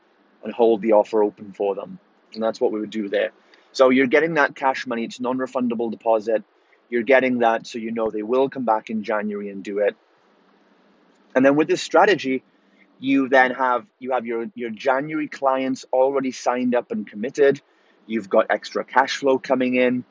and 0.44 0.52
hold 0.52 0.82
the 0.82 0.92
offer 0.92 1.22
open 1.22 1.54
for 1.54 1.74
them. 1.74 1.98
And 2.34 2.42
that's 2.42 2.60
what 2.60 2.72
we 2.72 2.80
would 2.80 2.90
do 2.90 3.08
there. 3.08 3.30
So 3.72 3.88
you're 3.88 4.06
getting 4.06 4.34
that 4.34 4.54
cash 4.54 4.86
money, 4.86 5.04
it's 5.04 5.18
non 5.18 5.38
refundable 5.38 5.90
deposit. 5.90 6.44
You're 6.90 7.04
getting 7.04 7.38
that 7.38 7.66
so 7.66 7.78
you 7.78 7.90
know 7.90 8.10
they 8.10 8.22
will 8.22 8.50
come 8.50 8.66
back 8.66 8.90
in 8.90 9.02
January 9.02 9.48
and 9.48 9.64
do 9.64 9.78
it. 9.78 9.96
And 11.34 11.42
then 11.42 11.56
with 11.56 11.68
this 11.68 11.80
strategy, 11.80 12.42
you 12.98 13.28
then 13.28 13.52
have 13.52 13.86
you 13.98 14.12
have 14.12 14.26
your, 14.26 14.46
your 14.54 14.70
January 14.70 15.28
clients 15.28 15.84
already 15.92 16.32
signed 16.32 16.74
up 16.74 16.90
and 16.90 17.06
committed. 17.06 17.60
You've 18.06 18.28
got 18.28 18.46
extra 18.50 18.84
cash 18.84 19.16
flow 19.16 19.38
coming 19.38 19.74
in, 19.74 20.04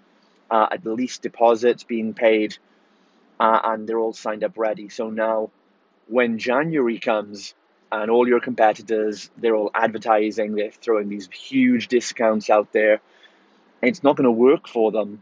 uh, 0.52 0.68
at 0.72 0.86
least 0.86 1.22
deposits 1.22 1.84
being 1.84 2.14
paid, 2.14 2.58
uh, 3.40 3.60
and 3.64 3.88
they're 3.88 4.00
all 4.00 4.14
signed 4.14 4.44
up 4.44 4.58
ready. 4.58 4.90
So 4.90 5.10
now, 5.10 5.50
when 6.08 6.38
January 6.38 7.00
comes, 7.00 7.56
and 7.92 8.12
all 8.12 8.28
your 8.28 8.40
competitors, 8.40 9.30
they're 9.38 9.56
all 9.56 9.72
advertising, 9.74 10.56
they're 10.56 10.72
throwing 10.72 11.10
these 11.10 11.30
huge 11.32 11.88
discounts 11.88 12.50
out 12.50 12.72
there. 12.74 13.02
It's 13.82 14.04
not 14.04 14.16
going 14.16 14.26
to 14.26 14.32
work 14.32 14.68
for 14.68 14.92
them 14.92 15.22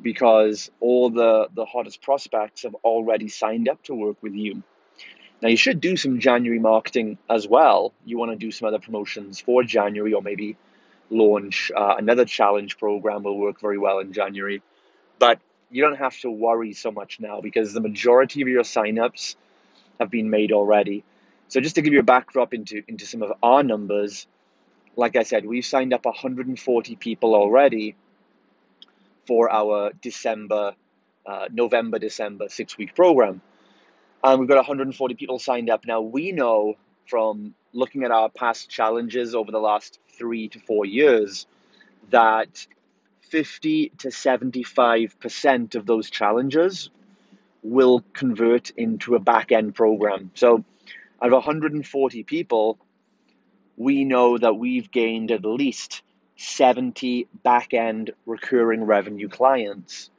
because 0.00 0.70
all 0.80 1.10
the, 1.10 1.48
the 1.54 1.64
hottest 1.64 2.02
prospects 2.02 2.62
have 2.62 2.74
already 2.84 3.28
signed 3.28 3.68
up 3.68 3.82
to 3.84 3.94
work 3.94 4.16
with 4.22 4.34
you. 4.34 4.62
Now, 5.44 5.50
you 5.50 5.58
should 5.58 5.82
do 5.82 5.94
some 5.98 6.20
January 6.20 6.58
marketing 6.58 7.18
as 7.28 7.46
well. 7.46 7.92
You 8.06 8.16
want 8.16 8.30
to 8.30 8.36
do 8.38 8.50
some 8.50 8.66
other 8.66 8.78
promotions 8.78 9.40
for 9.40 9.62
January 9.62 10.14
or 10.14 10.22
maybe 10.22 10.56
launch 11.10 11.70
uh, 11.76 11.96
another 11.98 12.24
challenge 12.24 12.78
program 12.78 13.24
will 13.24 13.38
work 13.38 13.60
very 13.60 13.76
well 13.76 13.98
in 13.98 14.14
January. 14.14 14.62
But 15.18 15.40
you 15.70 15.82
don't 15.82 15.98
have 15.98 16.18
to 16.20 16.30
worry 16.30 16.72
so 16.72 16.90
much 16.90 17.20
now 17.20 17.42
because 17.42 17.74
the 17.74 17.82
majority 17.82 18.40
of 18.40 18.48
your 18.48 18.62
signups 18.62 19.36
have 20.00 20.10
been 20.10 20.30
made 20.30 20.50
already. 20.50 21.04
So 21.48 21.60
just 21.60 21.74
to 21.74 21.82
give 21.82 21.92
you 21.92 22.00
a 22.00 22.04
backdrop 22.04 22.54
into, 22.54 22.82
into 22.88 23.04
some 23.04 23.22
of 23.22 23.34
our 23.42 23.62
numbers, 23.62 24.26
like 24.96 25.14
I 25.14 25.24
said, 25.24 25.44
we've 25.44 25.66
signed 25.66 25.92
up 25.92 26.06
140 26.06 26.96
people 26.96 27.34
already 27.34 27.96
for 29.26 29.52
our 29.52 29.92
December, 30.00 30.74
uh, 31.26 31.48
November, 31.52 31.98
December 31.98 32.48
six 32.48 32.78
week 32.78 32.94
program. 32.94 33.42
And 34.24 34.40
we've 34.40 34.48
got 34.48 34.56
140 34.56 35.14
people 35.16 35.38
signed 35.38 35.68
up. 35.68 35.84
Now, 35.86 36.00
we 36.00 36.32
know 36.32 36.76
from 37.06 37.54
looking 37.74 38.04
at 38.04 38.10
our 38.10 38.30
past 38.30 38.70
challenges 38.70 39.34
over 39.34 39.52
the 39.52 39.58
last 39.58 39.98
three 40.16 40.48
to 40.48 40.58
four 40.60 40.86
years 40.86 41.46
that 42.08 42.66
50 43.28 43.90
to 43.98 44.08
75% 44.08 45.74
of 45.74 45.84
those 45.84 46.08
challenges 46.08 46.88
will 47.62 48.02
convert 48.14 48.70
into 48.70 49.14
a 49.14 49.18
back 49.18 49.52
end 49.52 49.74
program. 49.74 50.30
So 50.34 50.64
out 51.20 51.28
of 51.28 51.32
140 51.32 52.22
people, 52.22 52.78
we 53.76 54.04
know 54.04 54.38
that 54.38 54.56
we've 54.56 54.90
gained 54.90 55.32
at 55.32 55.44
least 55.44 56.02
70 56.36 57.28
back 57.42 57.74
end 57.74 58.12
recurring 58.24 58.84
revenue 58.84 59.28
clients 59.28 60.10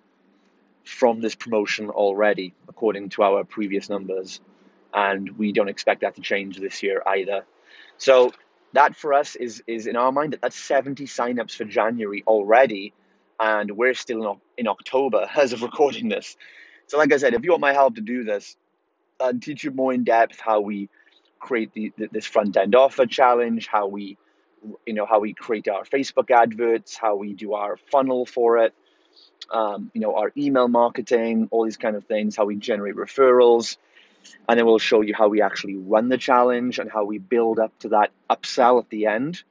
from 0.86 1.22
this 1.22 1.36
promotion 1.36 1.90
already, 1.90 2.54
according 2.68 3.10
to 3.10 3.24
our 3.24 3.44
previous 3.44 3.90
numbers. 3.90 4.40
And 4.94 5.38
we 5.38 5.52
don't 5.52 5.68
expect 5.68 6.02
that 6.02 6.16
to 6.16 6.22
change 6.22 6.58
this 6.58 6.82
year 6.84 7.04
either. 7.06 7.46
So, 7.98 8.32
that 8.74 8.96
for 8.96 9.14
us 9.14 9.36
is, 9.36 9.64
is 9.68 9.88
in 9.88 9.96
our 9.96 10.12
mind 10.12 10.34
that 10.34 10.42
that's 10.42 10.58
70 10.58 11.06
signups 11.06 11.56
for 11.56 11.64
January 11.64 12.24
already. 12.28 12.94
And 13.40 13.72
we're 13.72 13.94
still 13.94 14.32
in, 14.32 14.40
in 14.58 14.68
October 14.68 15.28
as 15.36 15.54
of 15.54 15.62
recording 15.62 16.10
this. 16.10 16.38
So, 16.88 16.98
like 16.98 17.12
I 17.12 17.18
said, 17.18 17.34
if 17.34 17.44
you 17.44 17.52
want 17.52 17.62
my 17.62 17.74
help 17.74 17.96
to 17.96 18.02
do 18.02 18.24
this, 18.24 18.56
and 19.20 19.42
teach 19.42 19.64
you 19.64 19.72
more 19.72 19.94
in 19.94 20.04
depth 20.04 20.40
how 20.40 20.60
we 20.62 20.90
create 21.40 21.74
the, 21.74 21.92
this 22.12 22.26
front 22.26 22.58
end 22.58 22.76
offer 22.76 23.06
challenge, 23.06 23.68
how 23.68 23.88
we 23.88 24.18
you 24.86 24.94
know 24.94 25.06
how 25.06 25.20
we 25.20 25.34
create 25.34 25.68
our 25.68 25.84
Facebook 25.84 26.32
adverts, 26.32 26.98
how 26.98 27.16
we 27.16 27.34
do 27.34 27.54
our 27.54 27.78
funnel 27.92 28.26
for 28.26 28.58
it, 28.60 28.74
um, 29.52 29.92
you 29.94 30.02
know 30.02 30.16
our 30.16 30.32
email 30.38 30.68
marketing, 30.68 31.48
all 31.52 31.66
these 31.66 31.78
kind 31.78 31.96
of 31.96 32.06
things, 32.06 32.36
how 32.36 32.46
we 32.46 32.56
generate 32.56 32.96
referrals, 32.96 33.78
and 34.48 34.58
then 34.58 34.66
we'll 34.66 34.80
show 34.80 35.02
you 35.02 35.14
how 35.14 35.28
we 35.28 35.42
actually 35.42 35.76
run 35.76 36.10
the 36.10 36.18
challenge 36.18 36.80
and 36.80 36.92
how 36.92 37.06
we 37.06 37.18
build 37.18 37.60
up 37.60 37.78
to 37.80 37.90
that 37.90 38.12
upsell 38.30 38.82
at 38.82 38.90
the 38.90 39.08
end. 39.08 39.44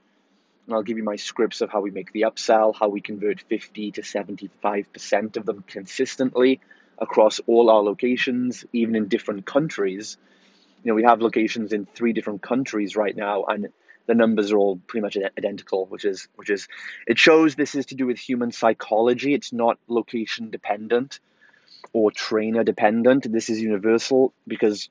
And 0.67 0.75
I'll 0.75 0.83
give 0.83 0.97
you 0.97 1.05
my 1.05 1.17
scripts 1.17 1.61
of 1.61 1.71
how 1.71 1.81
we 1.81 1.91
make 1.91 2.13
the 2.13 2.23
upsell, 2.23 2.75
how 2.75 2.89
we 2.89 3.01
convert 3.01 3.43
50 3.43 3.93
to 3.93 4.03
75% 4.03 5.37
of 5.37 5.45
them 5.45 5.65
consistently 5.67 6.61
across 6.99 7.41
all 7.47 7.71
our 7.71 7.83
locations, 7.83 8.65
even 8.73 8.95
in 8.95 9.09
different 9.09 9.45
countries. 9.45 10.17
You 10.83 10.91
know, 10.91 10.95
we 10.95 11.05
have 11.05 11.21
locations 11.21 11.73
in 11.73 11.87
three 11.87 12.13
different 12.13 12.43
countries 12.43 12.97
right 12.97 13.15
now, 13.15 13.45
and 13.45 13.69
the 14.07 14.15
numbers 14.15 14.53
are 14.53 14.59
all 14.59 14.77
pretty 14.77 15.03
much 15.03 15.17
identical, 15.39 15.87
which 15.87 16.05
is 16.05 16.29
which 16.37 16.51
is 16.51 16.69
it 17.07 17.19
shows 17.19 17.55
this 17.55 17.75
is 17.75 17.87
to 17.87 17.95
do 17.95 18.07
with 18.07 18.19
human 18.19 18.53
psychology. 18.53 19.35
It's 19.35 19.53
not 19.53 19.79
location 19.89 20.51
dependent 20.51 21.21
or 21.93 22.11
trainer 22.11 22.65
dependent. 22.65 23.31
This 23.31 23.51
is 23.51 23.61
universal 23.61 24.33
because 24.47 24.89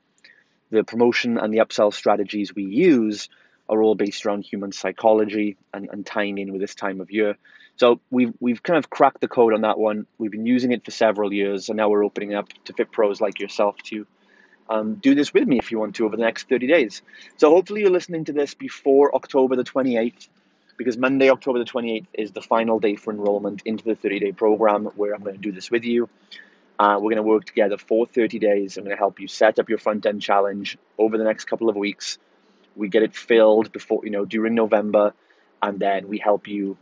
the 0.72 0.84
promotion 0.84 1.38
and 1.38 1.54
the 1.54 1.60
upsell 1.60 1.94
strategies 1.94 2.56
we 2.56 2.64
use 2.64 3.30
are 3.70 3.82
all 3.82 3.96
based 3.96 4.26
around 4.26 4.44
human 4.44 4.72
psychology 4.72 5.58
and, 5.74 5.90
and 5.92 6.06
tying 6.06 6.38
in 6.38 6.52
with 6.52 6.62
this 6.62 6.76
time 6.76 7.00
of 7.00 7.12
year. 7.12 7.38
So 7.78 8.00
we've 8.12 8.34
we've 8.40 8.62
kind 8.62 8.78
of 8.78 8.90
cracked 8.90 9.22
the 9.22 9.28
code 9.28 9.54
on 9.54 9.62
that 9.62 9.80
one. 9.80 10.06
We've 10.18 10.32
been 10.32 10.46
using 10.46 10.72
it 10.72 10.86
for 10.86 10.92
several 10.92 11.34
years, 11.34 11.70
and 11.70 11.78
now 11.78 11.90
we're 11.90 12.06
opening 12.06 12.34
up 12.34 12.50
to 12.66 12.74
fit 12.74 12.92
pros 12.92 13.22
like 13.22 13.40
yourself 13.40 13.78
to 13.86 14.06
um, 14.70 14.96
do 14.96 15.16
this 15.16 15.34
with 15.34 15.48
me 15.48 15.60
if 15.60 15.72
you 15.72 15.80
want 15.80 15.96
to 15.96 16.06
over 16.06 16.16
the 16.16 16.24
next 16.24 16.50
30 16.50 16.68
days. 16.68 17.02
So 17.38 17.50
hopefully 17.50 17.82
you're 17.82 17.92
listening 17.92 18.26
to 18.26 18.34
this 18.34 18.54
before 18.54 19.14
October 19.16 19.56
the 19.56 19.64
28th, 19.64 20.28
because 20.78 20.98
Monday, 20.98 21.30
October 21.30 21.60
the 21.60 21.66
28th, 21.66 22.08
is 22.14 22.32
the 22.32 22.42
final 22.42 22.80
day 22.80 22.96
for 22.96 23.12
enrollment 23.12 23.62
into 23.66 23.84
the 23.84 23.96
30 23.96 24.20
day 24.20 24.32
program 24.32 24.86
where 24.96 25.14
I'm 25.14 25.24
going 25.24 25.36
to 25.36 25.42
do 25.42 25.52
this 25.52 25.70
with 25.70 25.84
you. 25.84 26.10
Uh, 26.80 26.96
we're 26.96 27.12
going 27.12 27.18
to 27.18 27.24
work 27.24 27.46
together 27.46 27.78
for 27.78 28.06
30 28.06 28.40
days. 28.40 28.78
I'm 28.78 28.84
going 28.84 28.96
to 28.96 29.00
help 29.00 29.20
you 29.20 29.28
set 29.28 29.60
up 29.60 29.70
your 29.70 29.78
front 29.78 30.06
end 30.06 30.22
challenge 30.22 30.78
over 30.98 31.18
the 31.18 31.24
next 31.24 31.46
couple 31.46 31.70
of 31.70 31.76
weeks. 31.76 32.18
We 32.76 32.90
get 32.90 33.04
it 33.04 33.16
filled 33.16 33.72
before, 33.72 34.02
you 34.04 34.10
know, 34.10 34.26
during 34.26 34.56
November, 34.56 35.14
and 35.62 35.80
then 35.80 36.08
we 36.08 36.18
help 36.18 36.48
you 36.48 36.78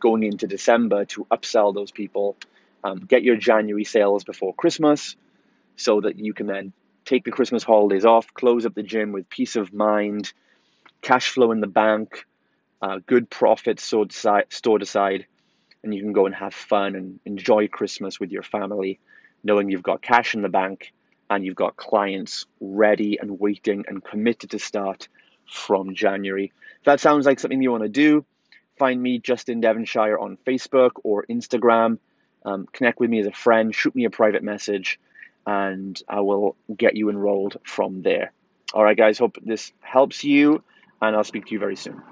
going 0.00 0.22
into 0.22 0.46
December 0.46 1.04
to 1.06 1.26
upsell 1.30 1.74
those 1.74 1.90
people, 1.90 2.36
um, 2.82 3.00
get 3.00 3.22
your 3.22 3.36
January 3.36 3.84
sales 3.84 4.24
before 4.24 4.54
Christmas 4.54 5.16
so 5.76 6.00
that 6.00 6.18
you 6.18 6.32
can 6.32 6.46
then 6.46 6.72
take 7.04 7.24
the 7.24 7.30
Christmas 7.30 7.62
holidays 7.62 8.04
off, 8.04 8.32
close 8.34 8.66
up 8.66 8.74
the 8.74 8.82
gym 8.82 9.12
with 9.12 9.28
peace 9.28 9.56
of 9.56 9.72
mind, 9.72 10.32
cash 11.02 11.30
flow 11.30 11.52
in 11.52 11.60
the 11.60 11.66
bank, 11.66 12.26
uh, 12.82 13.00
good 13.06 13.30
profits 13.30 13.82
stored 13.82 14.10
aside, 14.10 14.46
stored 14.50 14.82
aside, 14.82 15.26
and 15.82 15.94
you 15.94 16.02
can 16.02 16.12
go 16.12 16.26
and 16.26 16.34
have 16.34 16.54
fun 16.54 16.94
and 16.94 17.20
enjoy 17.24 17.68
Christmas 17.68 18.18
with 18.18 18.32
your 18.32 18.42
family, 18.42 18.98
knowing 19.42 19.70
you've 19.70 19.82
got 19.82 20.02
cash 20.02 20.34
in 20.34 20.42
the 20.42 20.48
bank 20.48 20.92
and 21.30 21.44
you've 21.44 21.56
got 21.56 21.76
clients 21.76 22.46
ready 22.60 23.18
and 23.20 23.38
waiting 23.38 23.84
and 23.88 24.04
committed 24.04 24.50
to 24.50 24.58
start 24.58 25.08
from 25.46 25.94
January. 25.94 26.52
If 26.78 26.84
that 26.84 27.00
sounds 27.00 27.26
like 27.26 27.40
something 27.40 27.62
you 27.62 27.70
want 27.70 27.82
to 27.82 27.88
do, 27.88 28.24
find 28.78 29.00
me 29.00 29.18
Justin 29.18 29.60
Devonshire 29.60 30.18
on 30.18 30.38
Facebook 30.46 30.92
or 31.02 31.24
Instagram. 31.26 31.98
Um, 32.44 32.66
connect 32.72 33.00
with 33.00 33.10
me 33.10 33.20
as 33.20 33.26
a 33.26 33.32
friend, 33.32 33.74
shoot 33.74 33.94
me 33.94 34.04
a 34.04 34.10
private 34.10 34.42
message, 34.42 35.00
and 35.46 36.00
I 36.08 36.20
will 36.20 36.56
get 36.74 36.96
you 36.96 37.10
enrolled 37.10 37.56
from 37.64 38.02
there. 38.02 38.32
All 38.72 38.82
right, 38.82 38.96
guys, 38.96 39.18
hope 39.18 39.38
this 39.42 39.72
helps 39.80 40.24
you, 40.24 40.62
and 41.00 41.14
I'll 41.14 41.24
speak 41.24 41.46
to 41.46 41.52
you 41.52 41.58
very 41.58 41.76
soon. 41.76 42.02